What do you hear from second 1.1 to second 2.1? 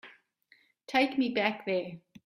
me back there.